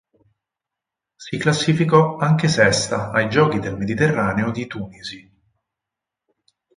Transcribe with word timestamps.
Si 1.15 1.37
classificò 1.37 2.17
anche 2.17 2.47
sesta 2.47 3.11
ai 3.11 3.29
Giochi 3.29 3.59
del 3.59 3.77
Mediterraneo 3.77 4.49
di 4.49 4.65
Tunisi. 4.65 5.31